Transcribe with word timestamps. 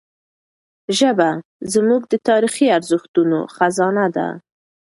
ژبه 0.97 1.29
زموږ 1.73 2.01
د 2.11 2.13
تاریخي 2.29 2.67
ارزښتونو 2.77 3.37
خزانه 3.55 4.05
ده. 4.15 4.27